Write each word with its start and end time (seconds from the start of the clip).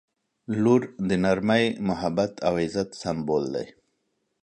•لور 0.63 0.81
د 1.09 1.09
نرمۍ، 1.23 1.65
محبت 1.87 2.31
او 2.47 2.53
عزت 2.63 2.89
سمبول 3.01 3.45
دی. 3.55 3.67